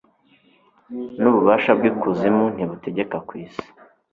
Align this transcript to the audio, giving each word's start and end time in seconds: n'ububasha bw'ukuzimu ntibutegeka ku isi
n'ububasha 1.19 1.71
bw'ukuzimu 1.77 2.45
ntibutegeka 2.55 3.17
ku 3.27 3.33
isi 3.43 3.65